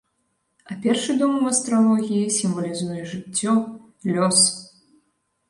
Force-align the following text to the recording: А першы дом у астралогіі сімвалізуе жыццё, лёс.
А 0.69 0.77
першы 0.85 1.13
дом 1.19 1.35
у 1.41 1.45
астралогіі 1.51 2.33
сімвалізуе 2.39 2.99
жыццё, 3.11 3.53
лёс. 4.17 4.41